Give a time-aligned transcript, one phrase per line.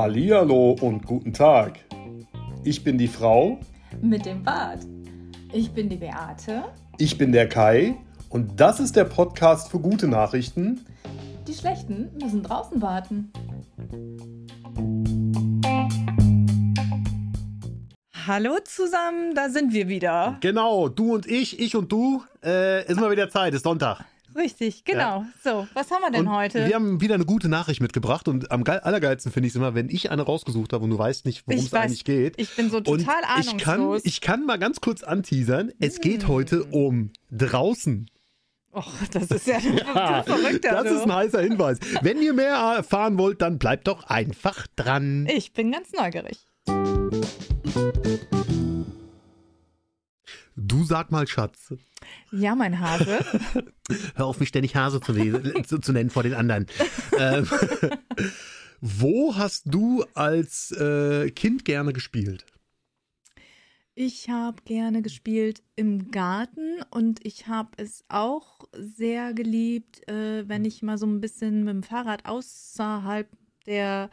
[0.00, 1.78] Hallihallo und guten Tag.
[2.64, 3.58] Ich bin die Frau.
[4.00, 4.80] Mit dem Bart.
[5.52, 6.64] Ich bin die Beate.
[6.98, 7.96] Ich bin der Kai.
[8.28, 10.86] Und das ist der Podcast für gute Nachrichten.
[11.46, 13.32] Die schlechten müssen draußen warten.
[18.26, 20.38] Hallo zusammen, da sind wir wieder.
[20.40, 22.22] Genau, du und ich, ich und du.
[22.44, 24.04] Äh, ist mal wieder Zeit, ist Sonntag.
[24.34, 25.20] Richtig, genau.
[25.20, 25.26] Ja.
[25.42, 26.66] So, was haben wir denn und heute?
[26.66, 29.88] Wir haben wieder eine gute Nachricht mitgebracht und am allergeilsten finde ich es immer, wenn
[29.88, 32.34] ich eine rausgesucht habe und du weißt nicht, worum es eigentlich geht.
[32.38, 33.52] Ich bin so total und ahnungslos.
[33.56, 35.72] Ich kann, ich kann mal ganz kurz anteasern.
[35.78, 36.02] Es hm.
[36.02, 38.08] geht heute um draußen.
[38.72, 39.58] Och, das ist ja,
[39.94, 40.64] ja verrückt.
[40.64, 41.78] Das ist ein heißer Hinweis.
[42.02, 45.26] Wenn ihr mehr erfahren wollt, dann bleibt doch einfach dran.
[45.28, 46.46] Ich bin ganz neugierig.
[50.56, 51.74] Du sag mal, Schatz.
[52.32, 53.20] Ja, mein Hase.
[54.14, 56.66] Hör auf, mich ständig Hase zu, zu, nennen vor den anderen.
[57.18, 57.48] ähm,
[58.80, 62.44] wo hast du als äh, Kind gerne gespielt?
[63.94, 70.64] Ich habe gerne gespielt im Garten und ich habe es auch sehr geliebt, äh, wenn
[70.64, 73.28] ich mal so ein bisschen mit dem Fahrrad außerhalb
[73.66, 74.08] der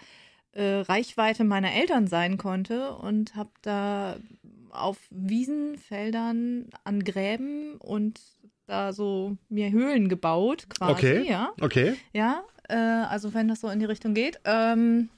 [0.52, 4.18] äh, Reichweite meiner Eltern sein konnte und habe da
[4.72, 8.20] auf Wiesen, Feldern, an Gräben und
[8.68, 10.92] da so mir Höhlen gebaut, quasi.
[10.92, 11.30] Okay.
[11.30, 11.54] Ja.
[11.62, 11.96] Okay.
[12.14, 14.40] Ja, äh, also wenn das so in die Richtung geht.
[14.46, 15.10] Ähm,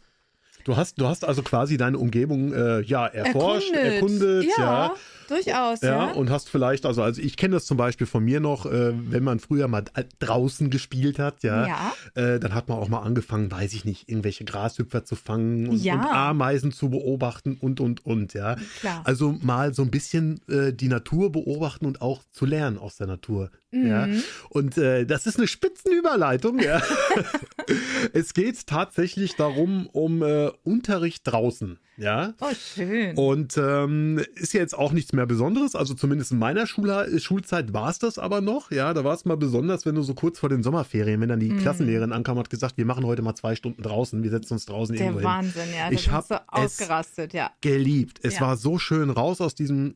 [0.64, 4.64] du hast, du hast also quasi deine Umgebung äh, ja erforscht, erkundet, erkundet ja.
[4.64, 4.95] ja.
[5.30, 6.08] Durchaus, ja.
[6.08, 6.11] ja.
[6.11, 9.23] Und hast vielleicht, also, also ich kenne das zum Beispiel von mir noch, äh, wenn
[9.23, 9.83] man früher mal
[10.19, 11.94] draußen gespielt hat, ja, ja.
[12.16, 15.83] Äh, dann hat man auch mal angefangen, weiß ich nicht, irgendwelche Grashüpfer zu fangen und,
[15.83, 15.94] ja.
[15.94, 18.55] und Ameisen zu beobachten und, und, und, ja.
[18.80, 19.02] Klar.
[19.05, 23.08] Also mal so ein bisschen äh, die Natur beobachten und auch zu lernen aus der
[23.08, 23.52] Natur.
[23.71, 23.88] Mhm.
[23.88, 24.08] Ja.
[24.49, 26.81] Und äh, das ist eine Spitzenüberleitung, ja.
[28.14, 31.77] es geht tatsächlich darum, um äh, Unterricht draußen.
[31.99, 32.33] Ja.
[32.39, 33.15] Oh, schön.
[33.17, 35.76] Und ähm, ist ja jetzt auch nichts mehr Besonderes.
[35.76, 38.71] Also zumindest in meiner Schul Schulzeit war es das aber noch.
[38.71, 41.39] Ja, da war es mal besonders, wenn du so kurz vor den Sommerferien, wenn dann
[41.39, 41.60] die mm.
[41.60, 44.95] Klassenlehrerin ankam hat gesagt, wir machen heute mal zwei Stunden draußen, wir setzen uns draußen
[44.95, 45.73] Der irgendwo Wahnsinn, hin.
[45.76, 45.92] ja.
[45.92, 47.52] Ich habe so ausgerastet, ja.
[47.61, 48.20] Geliebt.
[48.23, 48.42] Es ja.
[48.42, 49.95] war so schön raus aus diesem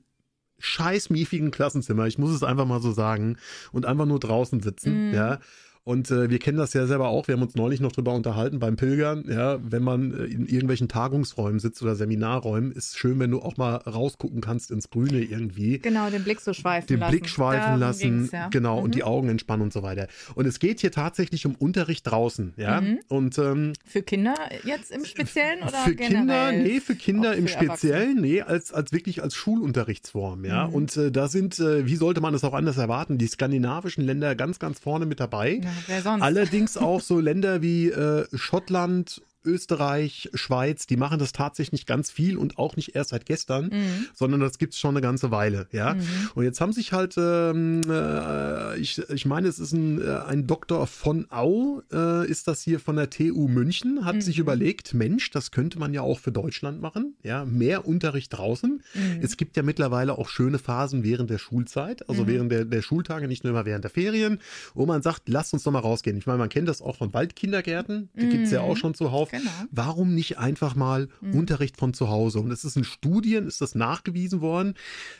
[0.59, 2.07] scheiß miefigen Klassenzimmer.
[2.07, 3.37] Ich muss es einfach mal so sagen
[3.71, 5.13] und einfach nur draußen sitzen, mm.
[5.13, 5.39] ja.
[5.85, 7.27] Und äh, wir kennen das ja selber auch.
[7.27, 9.25] Wir haben uns neulich noch drüber unterhalten beim Pilgern.
[9.27, 13.57] Ja, wenn man äh, in irgendwelchen Tagungsräumen sitzt oder Seminarräumen, ist schön, wenn du auch
[13.57, 15.79] mal rausgucken kannst ins Grüne irgendwie.
[15.79, 17.11] Genau, den Blick so schweifen den lassen.
[17.11, 18.29] Den Blick schweifen Darum lassen.
[18.31, 18.47] Ja.
[18.47, 18.83] Genau, mhm.
[18.83, 20.07] und die Augen entspannen und so weiter.
[20.35, 22.53] Und es geht hier tatsächlich um Unterricht draußen.
[22.55, 22.99] Ja, mhm.
[23.09, 26.51] und ähm, für Kinder jetzt im Speziellen oder für generell?
[26.51, 30.45] Kinder, nee, für Kinder für im Speziellen, nee, als als wirklich als Schulunterrichtsform.
[30.45, 30.73] Ja, Mhm.
[30.73, 34.35] und äh, da sind, äh, wie sollte man es auch anders erwarten, die skandinavischen Länder
[34.35, 35.59] ganz, ganz vorne mit dabei.
[35.63, 36.23] Ja, wer sonst?
[36.23, 42.37] Allerdings auch so Länder wie äh, Schottland, Österreich, Schweiz, die machen das tatsächlich ganz viel
[42.37, 44.05] und auch nicht erst seit gestern, Mhm.
[44.13, 45.93] sondern das gibt es schon eine ganze Weile, ja.
[45.95, 46.01] Mhm.
[46.35, 50.47] Und jetzt haben sich halt, ähm, äh, ich, ich meine, es ist ein, äh, ein
[50.47, 54.21] Doktor von Au, äh, ist das hier von der TU München, hat Mhm.
[54.21, 58.81] sich überlegt, Mensch, das könnte man ja auch für Deutschland machen, ja, mehr Unterricht draußen.
[58.93, 59.19] Mhm.
[59.21, 62.27] Es gibt ja mittlerweile auch schöne Phasen während der Schulzeit, also Mhm.
[62.27, 64.39] während der, der Schultage, nicht nur immer während der Ferien,
[64.73, 66.17] wo man sagt, lasst uns doch mal rausgehen.
[66.17, 68.67] Ich meine, man kennt das auch von Waldkindergärten, die gibt es ja Mhm.
[68.69, 69.29] auch schon zuhauf.
[69.33, 69.49] Genau.
[69.71, 71.33] Warum nicht einfach mal Mhm.
[71.33, 72.39] Unterricht von zu Hause?
[72.39, 74.75] Und es ist in Studien, ist das nachgewiesen worden.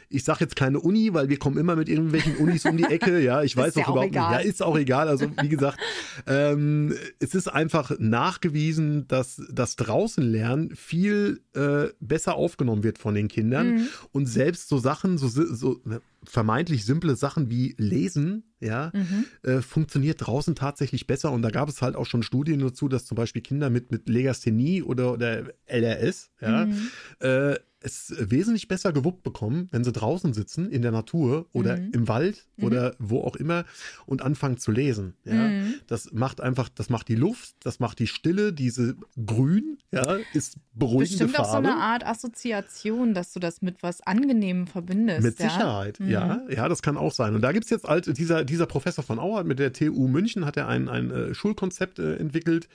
[0.09, 3.19] Ich sage jetzt keine Uni, weil wir kommen immer mit irgendwelchen Unis um die Ecke.
[3.24, 4.35] Ja, ich weiß Ist ja auch auch überhaupt egal.
[4.38, 4.46] nicht.
[4.46, 5.07] Ja, ist auch egal.
[5.07, 5.79] Also wie gesagt,
[6.28, 13.16] ähm, es ist einfach nachgewiesen, dass das draußen lernen viel äh, besser aufgenommen wird von
[13.16, 13.75] den Kindern.
[13.75, 13.88] Mhm.
[14.12, 15.80] Und selbst so Sachen, so, so
[16.25, 19.25] vermeintlich simple Sachen wie Lesen, ja, Mhm.
[19.50, 21.31] äh, funktioniert draußen tatsächlich besser.
[21.31, 24.07] Und da gab es halt auch schon Studien dazu, dass zum Beispiel Kinder mit, mit
[24.09, 26.89] Legasthenie oder, oder LRS, ja, Mhm.
[27.19, 31.89] äh, es wesentlich besser gewuppt bekommen, wenn sie draußen sitzen in der Natur oder Mhm.
[31.94, 32.63] im Wald Mhm.
[32.66, 33.66] oder wo auch immer
[34.05, 35.13] und anfangen zu lesen.
[35.25, 35.33] Ja.
[35.33, 35.75] Mhm.
[35.88, 38.95] Das macht einfach, das macht die Luft, das macht die Stille, diese
[39.25, 41.68] Grün, ja, ist beruhigende Bestimmt auch so Farbe.
[41.69, 45.21] eine Art Assoziation, dass du das mit was Angenehmem verbindest.
[45.24, 45.50] Mit ja?
[45.50, 46.09] Sicherheit, Mhm.
[46.09, 47.35] ja, ja, das kann auch sein.
[47.35, 50.45] Und da gibt es jetzt halt, dieser, dieser Professor von Auer mit der TU München
[50.45, 52.68] hat er ein, ein äh, Schulkonzept äh, entwickelt,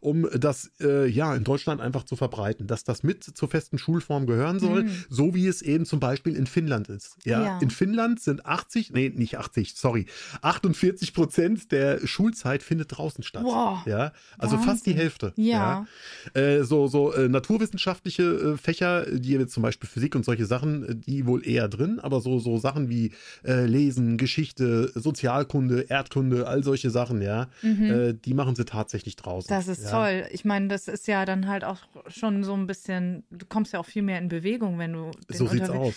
[0.00, 4.26] um das äh, ja in Deutschland einfach zu verbreiten, dass das mit zur festen Schulform
[4.26, 5.04] gehören fahren soll, Mhm.
[5.08, 7.16] so wie es eben zum Beispiel in Finnland ist.
[7.24, 7.58] Ja, Ja.
[7.60, 10.06] in Finnland sind 80, nee, nicht 80, sorry,
[10.42, 13.44] 48 Prozent der Schulzeit findet draußen statt.
[13.44, 13.86] Wow.
[13.86, 14.96] Ja, also fast die Wahnsinn.
[14.96, 15.32] Hälfte.
[15.36, 15.86] Ja.
[16.34, 20.84] Äh, so so äh, naturwissenschaftliche äh, Fächer, die jetzt zum Beispiel Physik und solche Sachen,
[20.84, 23.12] äh, die wohl eher drin, aber so so Sachen wie
[23.44, 29.52] äh, Lesen, Geschichte, Sozialkunde, Erdkunde, all solche Sachen, ja, äh, die machen sie tatsächlich draußen.
[29.54, 29.58] Mhm.
[29.58, 29.90] Das ist ja.
[29.90, 30.24] toll.
[30.32, 31.78] Ich meine, das ist ja dann halt auch
[32.08, 34.41] schon so ein bisschen, du kommst ja auch viel mehr in Bewegung,
[34.78, 35.94] wenn du den So sieht's aus.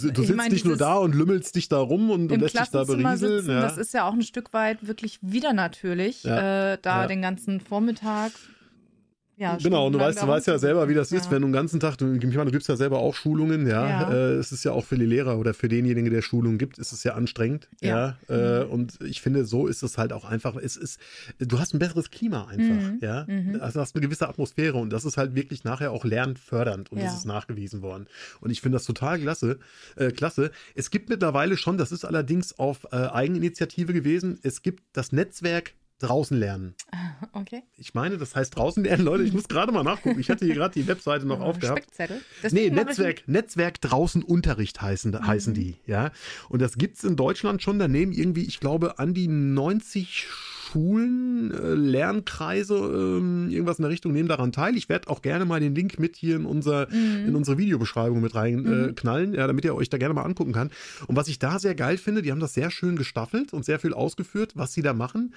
[0.00, 2.54] Du, du sitzt meine, nicht nur da und lümmelst dich da rum und, und lässt
[2.54, 3.38] dich da Klassenzimmer berieseln.
[3.40, 3.60] sitzen, ja.
[3.60, 6.72] das ist ja auch ein Stück weit wirklich wieder natürlich, Ja.
[6.72, 7.06] äh, da Ja.
[7.08, 8.32] den ganzen Vormittag.
[9.38, 11.30] Ja, Genau, und du weißt, du weißt ja selber, wie das ist, Ja.
[11.32, 13.88] wenn du den ganzen Tag, du, ich meine, du gibst ja selber auch Schulungen, ja.
[13.88, 14.12] Ja.
[14.12, 16.92] Äh, es ist ja auch für die Lehrer oder für denjenigen, der Schulungen gibt, ist
[16.92, 17.68] es ja anstrengend.
[17.80, 18.16] Ja.
[18.28, 18.60] Ja.
[18.60, 21.00] Äh, und ich finde, so ist es halt auch einfach, es ist,
[21.38, 22.62] du hast ein besseres Klima einfach,
[22.92, 22.98] Mhm.
[23.00, 23.24] ja.
[23.26, 23.58] Mhm.
[23.60, 27.00] Also du hast eine gewisse Atmosphäre und das ist halt wirklich nachher auch lernfördernd und
[27.00, 28.06] das ist nachgewiesen worden.
[28.40, 29.58] Und ich finde das total klasse,
[29.96, 30.50] äh, klasse.
[30.74, 35.72] Es gibt mittlerweile schon, das ist allerdings auf äh, Eigeninitiative gewesen, es gibt das Netzwerk
[36.02, 36.74] draußen lernen.
[37.34, 37.62] Okay.
[37.78, 39.22] Ich meine, das heißt draußen lernen, Leute.
[39.22, 40.18] Ich muss gerade mal nachgucken.
[40.20, 41.78] Ich hatte hier gerade die Webseite noch aufgehabt.
[41.84, 42.16] Speckzettel.
[42.16, 45.26] Nee, Deswegen Netzwerk, Netzwerk draußen Unterricht heißen, Mhm.
[45.26, 46.10] heißen die, ja.
[46.48, 47.78] Und das gibt's in Deutschland schon.
[47.78, 53.90] Da nehmen irgendwie, ich glaube, an die 90 Schulen, äh, Lernkreise, ähm, irgendwas in der
[53.90, 54.76] Richtung nehmen daran teil.
[54.76, 57.28] Ich werde auch gerne mal den Link mit hier in, unser, Mhm.
[57.28, 60.52] in unsere Videobeschreibung mit reinknallen, äh, knallen, ja, damit ihr euch da gerne mal angucken
[60.52, 60.70] kann.
[61.06, 63.78] Und was ich da sehr geil finde, die haben das sehr schön gestaffelt und sehr
[63.78, 65.34] viel ausgeführt, was sie da machen.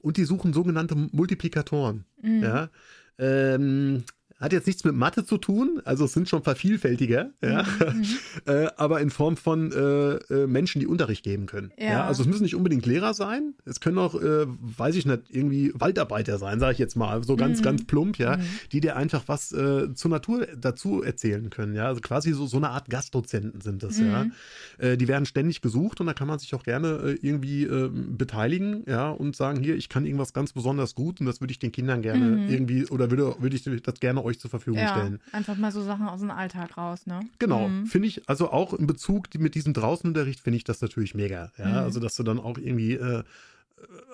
[0.00, 2.04] Und die suchen sogenannte Multiplikatoren.
[2.22, 2.42] Mhm.
[2.42, 2.70] Ja.
[3.18, 4.04] Ähm,
[4.40, 8.04] hat jetzt nichts mit Mathe zu tun, also es sind schon vervielfältiger, ja, Mhm.
[8.46, 11.70] äh, aber in Form von äh, äh, Menschen, die Unterricht geben können.
[11.78, 11.90] Ja.
[11.90, 12.04] Ja.
[12.06, 15.72] also es müssen nicht unbedingt Lehrer sein, es können auch, äh, weiß ich nicht, irgendwie
[15.74, 17.64] Waldarbeiter sein, sage ich jetzt mal, so ganz, Mhm.
[17.64, 18.42] ganz plump, ja, Mhm.
[18.72, 22.56] die dir einfach was äh, zur Natur dazu erzählen können, ja, also quasi so, so
[22.56, 24.24] eine Art Gastdozenten sind das, ja.
[24.24, 24.32] Mhm.
[24.78, 28.84] Äh, die werden ständig gesucht und da kann man sich auch gerne irgendwie äh, beteiligen,
[28.86, 31.72] ja, und sagen, hier, ich kann irgendwas ganz besonders gut und das würde ich den
[31.72, 32.48] Kindern gerne Mhm.
[32.48, 35.18] irgendwie oder würde, würde ich das gerne euch zur Verfügung ja, stellen.
[35.32, 37.20] einfach mal so Sachen aus dem Alltag raus, ne?
[37.38, 37.86] Genau, Mhm.
[37.86, 41.50] finde ich, also auch in Bezug mit diesem Draußenunterricht finde ich das natürlich mega.
[41.58, 41.74] Ja, Mhm.
[41.78, 43.24] also dass du dann auch irgendwie äh,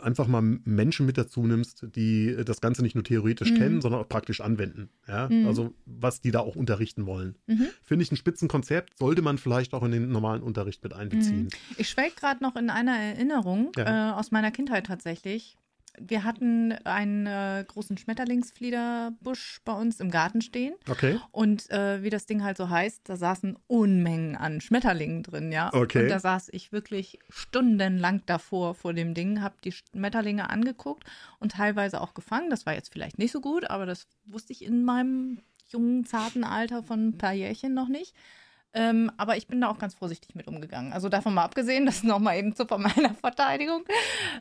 [0.01, 3.57] einfach mal Menschen mit dazu nimmst, die äh, das Ganze nicht nur theoretisch Mhm.
[3.57, 4.91] kennen, sondern auch praktisch anwenden.
[5.09, 5.45] Ja, Mhm.
[5.47, 7.35] also was die da auch unterrichten wollen.
[7.49, 7.67] Mhm.
[7.83, 11.49] Finde ich ein Spitzenkonzept, sollte man vielleicht auch in den normalen Unterricht mit einbeziehen.
[11.77, 14.11] Ich schwelg gerade noch in einer Erinnerung Ja.
[14.11, 15.57] äh, aus meiner Kindheit tatsächlich.
[15.99, 20.75] Wir hatten einen äh, großen Schmetterlingsfliederbusch bei uns im Garten stehen.
[20.89, 21.19] Okay.
[21.33, 25.73] Und äh, wie das Ding halt so heißt, da saßen Unmengen an Schmetterlingen drin, ja.
[25.73, 26.03] Okay.
[26.03, 31.05] Und da saß ich wirklich stundenlang davor vor dem Ding, habe die Schmetterlinge angeguckt
[31.39, 32.51] und teilweise auch gefangen.
[32.51, 36.45] Das war jetzt vielleicht nicht so gut, aber das wusste ich in meinem jungen, zarten
[36.45, 38.15] Alter von ein paar Jährchen noch nicht.
[38.79, 40.93] Ähm, aber ich bin da auch ganz vorsichtig mit umgegangen.
[40.93, 43.85] Also davon mal abgesehen, das nochmal eben zu von meiner Verteidigung.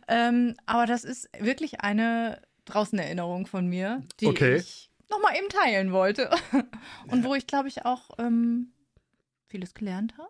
[0.09, 4.57] Ähm, aber das ist wirklich eine draußen Erinnerung von mir, die Okay.
[4.57, 6.29] ich nochmal eben teilen wollte.
[7.07, 8.73] Und wo ich, glaube ich, auch ähm,
[9.47, 10.29] vieles gelernt habe.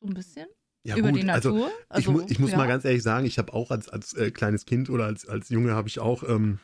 [0.00, 0.46] So ein bisschen.
[0.84, 1.68] Ja, über gut, die also Natur.
[1.68, 2.56] ich, Also, mu ich muss ja.
[2.56, 5.48] mal ganz ehrlich sagen, ich habe auch als, als äh, kleines Kind oder als, als
[5.50, 6.60] Junge habe ich auch ähm,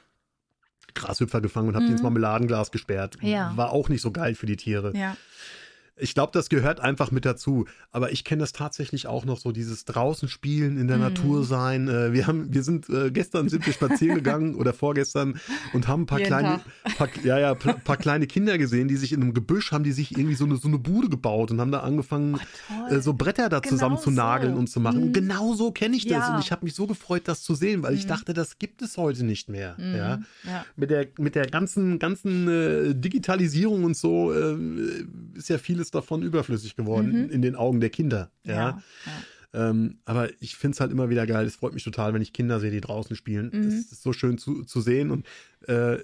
[0.94, 1.96] Grashüpfer gefangen und habe die Mhm.
[1.96, 3.16] ins Marmeladenglas gesperrt.
[3.20, 3.56] Ja.
[3.56, 4.96] War auch nicht so geil für die Tiere.
[4.96, 5.16] Ja.
[5.96, 7.66] Ich glaube, das gehört einfach mit dazu.
[7.90, 11.02] Aber ich kenne das tatsächlich auch noch so, dieses draußen spielen, in der Mhm.
[11.02, 11.86] Natur sein.
[11.88, 15.38] Äh, wir haben, wir sind äh, gestern sind wir spazieren gegangen oder vorgestern
[15.74, 16.60] und haben ein paar Jeden kleine,
[16.96, 20.12] paar, ja, ja, paar, kleine Kinder gesehen, die sich in einem Gebüsch haben, die sich
[20.16, 22.38] irgendwie so eine, so eine Bude gebaut und haben da angefangen,
[22.88, 22.96] toll.
[22.98, 24.58] äh, so Bretter da Genau zusammen zu nageln so.
[24.60, 25.08] und zu machen.
[25.08, 25.12] Mhm.
[25.12, 26.28] Genau so kenne ich das.
[26.28, 26.34] Ja.
[26.34, 28.08] Und ich habe mich so gefreut, das zu sehen, weil ich Mhm.
[28.08, 29.76] dachte, das gibt es heute nicht mehr.
[29.78, 29.94] Mhm.
[29.94, 30.12] Ja
[30.44, 30.64] ja.
[30.76, 34.56] mit der, mit der ganzen, ganzen äh, Digitalisierung und so äh,
[35.36, 37.30] ist ja vieles davon überflüssig geworden Mhm.
[37.30, 38.30] in, den Augen der Kinder.
[38.44, 38.52] Ja.
[38.54, 38.82] Ja.
[39.06, 39.12] ja.
[39.70, 41.44] Ähm, aber ich finde es halt immer wieder geil.
[41.44, 43.50] Es freut mich total, wenn ich Kinder sehe, die draußen spielen.
[43.52, 43.68] Mhm.
[43.68, 45.26] Es ist so schön zu, zu sehen und
[45.68, 45.98] äh,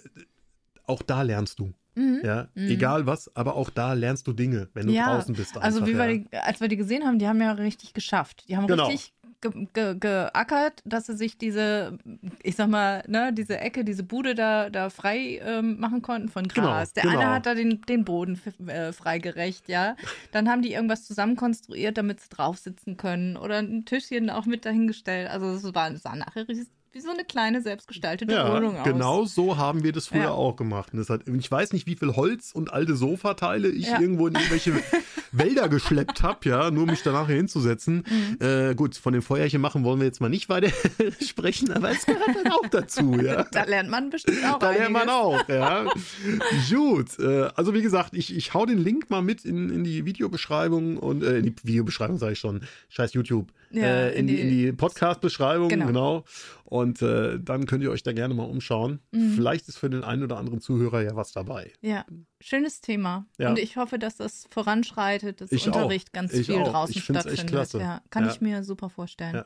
[0.84, 1.72] auch da lernst du.
[1.94, 2.20] Mhm.
[2.22, 2.68] Ja, Mhm.
[2.68, 5.56] egal was, aber auch da lernst du Dinge, wenn du Ja, draußen bist.
[5.56, 6.18] Also einfach, wie wir ja.
[6.18, 8.44] die, als wir die gesehen haben, die haben ja richtig geschafft.
[8.48, 8.86] Die haben Genau.
[8.86, 11.98] richtig ge ge geackert, dass sie sich diese,
[12.42, 16.48] ich sag mal, ne, diese Ecke, diese Bude da, da frei ähm, machen konnten von
[16.48, 16.92] Genau, Gras.
[16.92, 17.18] Der genau.
[17.18, 19.96] eine hat da den, den Boden äh, freigerecht, ja.
[20.32, 23.36] Dann haben die irgendwas zusammenkonstruiert, damit sie drauf sitzen können.
[23.36, 25.30] Oder ein Tischchen auch mit dahingestellt.
[25.30, 28.84] Also es war, sah nachher richtig, wie so eine kleine selbstgestaltete Ja, Wohnung aus.
[28.84, 30.30] genau so haben wir das früher Ja.
[30.30, 30.92] auch gemacht.
[30.92, 34.00] Und das hat, ich weiß nicht, wie viel Holz und alte Sofateile ich Ja.
[34.00, 34.72] irgendwo in irgendwelche
[35.32, 38.04] Wälder geschleppt habe, ja, nur mich danach hier hinzusetzen.
[38.08, 38.38] Mhm.
[38.46, 40.70] Äh, gut, von dem Feuerchen machen wollen wir jetzt mal nicht weiter
[41.22, 43.44] sprechen, aber es gehört dann auch dazu, ja.
[43.52, 45.14] Da lernt man bestimmt auch Da lernt man einiges.
[45.14, 45.84] auch, ja.
[46.70, 50.04] Gut, äh, also wie gesagt, ich, ich hau den Link mal mit in, in die
[50.04, 54.26] Videobeschreibung und äh, in die Videobeschreibung sage ich schon, scheiß YouTube, Ja, äh, in, in
[54.28, 55.86] die, in die Podcast-Beschreibung, genau.
[55.86, 56.24] Genau.
[56.64, 59.00] Und äh, dann könnt ihr euch da gerne mal umschauen.
[59.10, 59.32] Mhm.
[59.34, 61.72] Vielleicht ist für den einen oder anderen Zuhörer ja was dabei.
[61.80, 62.04] Ja,
[62.40, 63.26] schönes Thema.
[63.38, 63.50] Ja.
[63.50, 65.74] Und ich hoffe, dass das voranschreitet, dass Ich auch.
[65.76, 66.70] Unterricht ganz Ich viel auch.
[66.72, 67.50] draußen Ich find's echt stattfindet.
[67.70, 67.78] klasse.
[67.80, 68.30] Ja, kann Ja.
[68.32, 69.44] ich mir super vorstellen.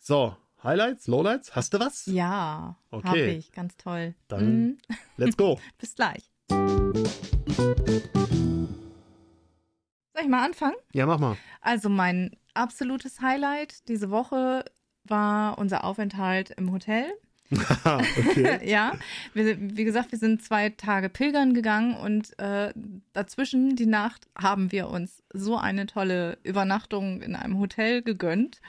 [0.00, 2.06] So, Highlights, Lowlights, hast du was?
[2.06, 3.08] Ja, Okay.
[3.08, 3.52] habe ich.
[3.52, 4.14] Ganz toll.
[4.28, 4.78] Dann- Mhm.
[5.16, 5.58] Let's go.
[5.78, 6.30] Bis gleich.
[10.18, 10.74] Soll ich mal anfangen?
[10.92, 11.36] Ja, mach mal.
[11.60, 14.64] Also mein absolutes Highlight diese Woche
[15.04, 17.04] war unser Aufenthalt im Hotel.
[17.84, 18.58] okay.
[18.68, 18.94] ja,
[19.32, 22.74] wir, wie gesagt, wir sind zwei Tage pilgern gegangen und äh,
[23.12, 28.60] dazwischen die Nacht haben wir uns so eine tolle Übernachtung in einem Hotel gegönnt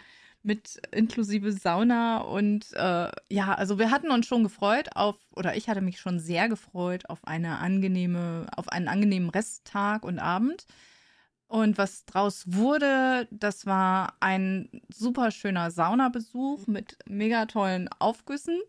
[0.43, 5.67] mit inklusive Sauna und äh, ja, also wir hatten uns schon gefreut auf oder ich
[5.67, 10.67] hatte mich schon sehr gefreut auf eine angenehme auf einen angenehmen Resttag und Abend.
[11.49, 18.61] Und was draus wurde, das war ein super schöner Saunabesuch mit mega tollen Aufgüssen.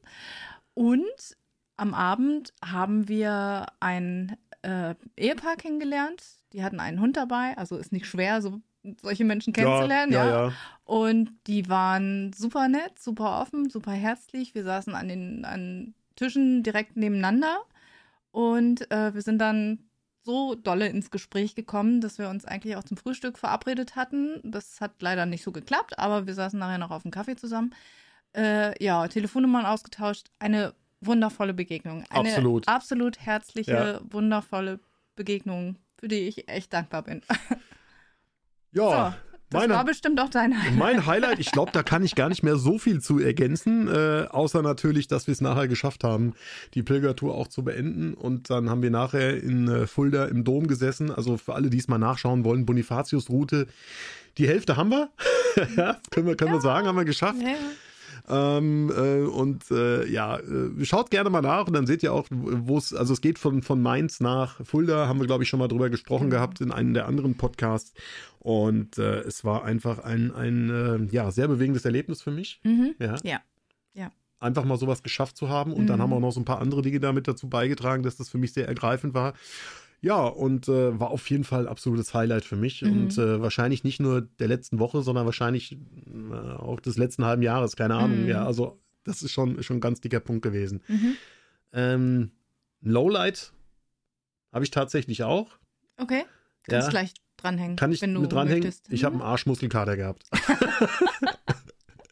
[0.72, 1.36] Und
[1.76, 6.22] am Abend haben wir ein äh, Ehepaar kennengelernt.
[6.54, 8.62] Die hatten einen Hund dabei, also ist nicht schwer, so
[9.02, 10.12] solche Menschen kennenzulernen.
[10.12, 10.46] ja, ja.
[10.46, 10.52] ja.
[10.84, 14.54] Und die waren super nett, super offen, super herzlich.
[14.54, 17.58] Wir saßen an den an Tischen direkt nebeneinander.
[18.30, 19.89] Und äh, wir sind dann
[20.22, 24.40] so dolle ins Gespräch gekommen, dass wir uns eigentlich auch zum Frühstück verabredet hatten.
[24.44, 27.74] Das hat leider nicht so geklappt, aber wir saßen nachher noch auf dem Kaffee zusammen.
[28.36, 30.30] Äh, ja, Telefonnummern ausgetauscht.
[30.38, 32.04] Eine wundervolle Begegnung.
[32.10, 32.68] Eine Absolut.
[32.68, 34.00] absolut herzliche, Ja.
[34.12, 34.78] wundervolle
[35.16, 37.22] Begegnung, für die ich echt dankbar bin.
[38.72, 40.78] Ja, so, das meine- war bestimmt auch dein Highlight.
[40.78, 44.26] Mein Highlight, ich glaube, da kann ich gar nicht mehr so viel zu ergänzen, äh,
[44.30, 46.34] außer natürlich, dass wir es nachher geschafft haben,
[46.74, 48.14] die Pilgertour auch zu beenden.
[48.14, 51.10] Und dann haben wir nachher in äh, Fulda im Dom gesessen.
[51.10, 53.66] Also für alle, die es mal nachschauen wollen, Bonifatius-Route.
[54.38, 55.10] Die Hälfte haben wir.
[55.76, 57.40] ja, können wir, können wir sagen, haben wir geschafft.
[57.42, 57.54] Ja.
[58.28, 62.26] Ähm, äh, und äh, ja, äh, schaut gerne mal nach und dann seht ihr auch,
[62.30, 65.58] wo es, also es geht von, von Mainz nach Fulda, haben wir glaube ich schon
[65.60, 66.36] mal drüber gesprochen Genau.
[66.36, 67.92] gehabt in einem der anderen Podcasts.
[68.38, 70.70] Und äh, es war einfach ein, ein
[71.10, 72.60] äh, ja, sehr bewegendes Erlebnis für mich.
[72.64, 72.94] Mhm.
[72.98, 73.16] Ja.
[73.22, 73.40] Ja.
[74.38, 75.74] Einfach mal sowas geschafft zu haben.
[75.74, 76.02] Und dann Mhm.
[76.04, 78.54] haben auch noch so ein paar andere Dinge damit dazu beigetragen, dass das für mich
[78.54, 79.34] sehr ergreifend war.
[80.02, 82.80] Ja, und äh, war auf jeden Fall ein absolutes Highlight für mich.
[82.82, 82.90] Mhm.
[82.92, 85.72] Und äh, wahrscheinlich nicht nur der letzten Woche, sondern wahrscheinlich
[86.06, 88.22] äh, auch des letzten halben Jahres, keine Ahnung.
[88.22, 88.28] Mhm.
[88.28, 90.82] Ja, also das ist schon, schon ein ganz dicker Punkt gewesen.
[90.88, 91.16] Mhm.
[91.72, 92.30] Ähm,
[92.80, 93.52] Lowlight
[94.52, 95.48] habe ich tatsächlich auch.
[95.98, 96.24] Okay.
[96.64, 96.90] Kannst Ja.
[96.90, 97.76] gleich dranhängen.
[97.76, 98.62] Kann ich wenn du mit dranhängen?
[98.64, 98.90] möchtest.
[98.90, 99.22] Ich habe Mhm.
[99.22, 100.24] einen Arschmuskelkater gehabt.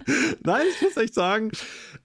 [0.45, 1.51] Nein, ich muss echt sagen,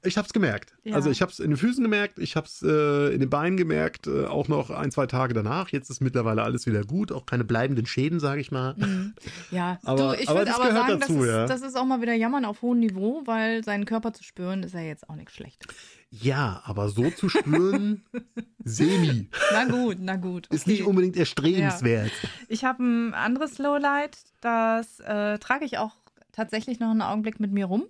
[0.03, 0.73] ich habe es gemerkt.
[0.83, 0.95] Ja.
[0.95, 3.57] Also ich habe es in den Füßen gemerkt, ich habe es äh, in den Beinen
[3.57, 5.69] gemerkt, äh, auch noch ein, zwei Tage danach.
[5.69, 8.75] Jetzt ist mittlerweile alles wieder gut, auch keine bleibenden Schäden, sage ich mal.
[8.77, 9.13] Mhm.
[9.51, 11.45] Ja, Aber- du, ich würde aber sagen, dazu, das, ist, ja.
[11.47, 14.73] das ist auch mal wieder Jammern auf hohem Niveau, weil seinen Körper zu spüren ist
[14.73, 15.67] ja jetzt auch nichts Schlechtes.
[16.09, 18.03] Ja, aber so zu spüren,
[18.63, 20.45] semi, Na gut, na gut.
[20.47, 20.71] ist okay.
[20.71, 22.11] nicht unbedingt erstrebenswert.
[22.49, 26.02] Ich habe ein anderes Lowlight, das äh, trage ich auch
[26.33, 27.87] tatsächlich noch einen Augenblick mit mir rum.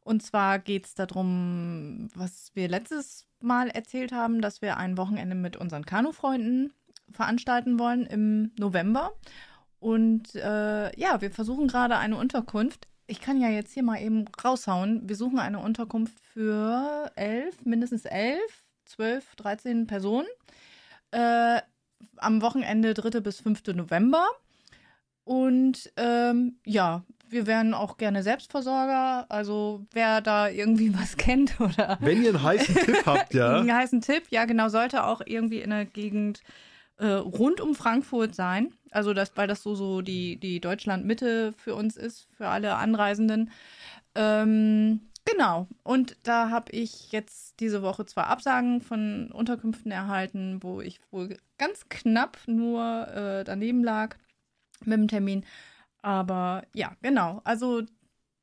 [0.00, 5.34] Und zwar geht es darum, was wir letztes Mal erzählt haben, dass wir ein Wochenende
[5.34, 6.72] mit unseren Kanufreunden
[7.10, 9.12] veranstalten wollen im November.
[9.80, 12.88] Und äh, ja, wir versuchen gerade eine Unterkunft.
[13.06, 15.08] Ich kann ja jetzt hier mal eben raushauen.
[15.08, 20.26] Wir suchen eine Unterkunft für elf, mindestens elf, zwölf, dreizehn Personen.
[21.10, 21.60] Äh,
[22.16, 23.20] am Wochenende 3.
[23.20, 23.62] bis 5.
[23.74, 24.26] November.
[25.24, 29.26] Und ähm, ja, wir wären auch gerne Selbstversorger.
[29.28, 33.72] Also wer da irgendwie was kennt oder Wenn ihr einen heißen Tipp habt, ja, einen
[33.72, 36.42] heißen Tipp, ja genau, sollte auch irgendwie in der Gegend
[36.98, 38.72] äh, rund um Frankfurt sein.
[38.90, 43.50] Also das, weil das so, so die, die Deutschland-Mitte für uns ist, für alle Anreisenden.
[44.14, 45.68] Ähm, genau.
[45.82, 51.36] Und da habe ich jetzt diese Woche zwar Absagen von Unterkünften erhalten, wo ich wohl
[51.58, 54.16] ganz knapp nur äh, daneben lag
[54.84, 55.44] mit dem Termin.
[56.02, 57.40] Aber ja, genau.
[57.44, 57.82] Also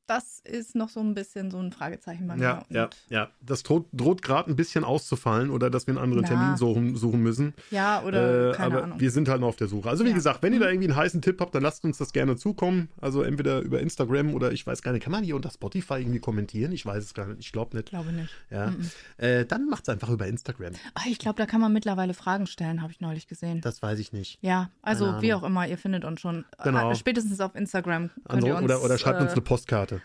[0.06, 2.42] das ist noch so ein bisschen so ein Fragezeichen bei mir.
[2.42, 3.28] Ja, ja, ja.
[3.40, 6.28] Das droht, droht gerade ein bisschen auszufallen oder dass wir einen anderen Ja.
[6.30, 7.54] Termin suchen, suchen müssen.
[7.70, 9.00] ja oder Äh, keine aber Ahnung.
[9.00, 9.88] wir sind halt noch auf der Suche.
[9.88, 10.14] Also wie Ja.
[10.14, 10.72] gesagt, wenn ihr da Mhm.
[10.72, 12.88] irgendwie einen heißen Tipp habt, dann lasst uns das gerne zukommen.
[13.00, 16.20] Also entweder über Instagram oder ich weiß gar nicht, kann man hier unter Spotify irgendwie
[16.20, 16.72] kommentieren?
[16.72, 17.40] Ich weiß es gar nicht.
[17.40, 17.88] Ich glaube nicht.
[17.90, 18.30] Glaube nicht.
[18.50, 18.68] Ja.
[18.70, 18.90] Mhm.
[19.18, 20.72] Äh, dann macht es einfach über Instagram.
[20.94, 23.60] Ah, ich glaube, da kann man mittlerweile Fragen stellen, habe ich neulich gesehen.
[23.60, 24.38] Das weiß ich nicht.
[24.42, 26.44] ja, also wie auch immer, ihr findet uns schon.
[26.62, 26.90] Genau.
[26.90, 28.10] Ah, Spätestens auf Instagram.
[28.10, 29.95] Könnt Also, ihr uns, oder, oder schreibt uns äh, eine Postkarte.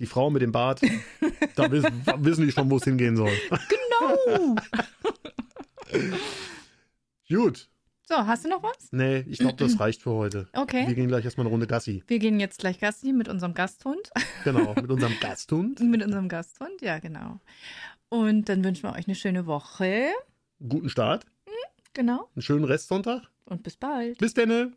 [0.00, 0.80] Die Frau mit dem Bart,
[1.56, 3.30] da wissen, wissen die schon, wo es hingehen soll.
[3.68, 4.56] Genau!
[7.28, 7.68] Gut.
[8.08, 8.88] so, hast du noch was?
[8.92, 10.48] Nee, ich glaube, das reicht für heute.
[10.52, 10.94] Wir Okay.
[10.94, 12.02] gehen gleich erstmal eine Runde Gassi.
[12.08, 14.10] Wir gehen jetzt gleich Gassi mit unserem Gasthund.
[14.44, 15.80] Genau, mit unserem Gasthund.
[15.80, 17.38] mit unserem Gasthund, ja, genau.
[18.08, 20.08] Und dann wünschen wir euch eine schöne Woche.
[20.66, 21.24] Guten Start,
[21.92, 22.28] Genau.
[22.34, 23.22] einen schönen Restsonntag.
[23.44, 24.18] Und bis bald.
[24.18, 24.72] Bis denne.